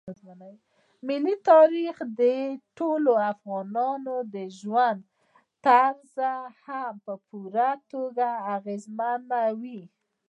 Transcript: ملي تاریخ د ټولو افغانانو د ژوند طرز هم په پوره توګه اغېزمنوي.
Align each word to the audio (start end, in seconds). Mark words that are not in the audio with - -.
ملي 1.07 1.35
تاریخ 1.49 1.95
د 2.19 2.21
ټولو 2.77 3.11
افغانانو 3.33 4.15
د 4.33 4.35
ژوند 4.59 5.01
طرز 5.65 6.13
هم 6.65 6.93
په 7.05 7.13
پوره 7.27 7.69
توګه 7.91 8.27
اغېزمنوي. 8.55 9.81